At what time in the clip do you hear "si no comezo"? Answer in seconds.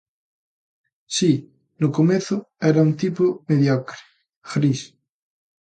1.17-2.35